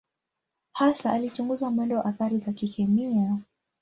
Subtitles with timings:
[0.73, 3.37] Hasa alichunguza mwendo wa athari za kikemia.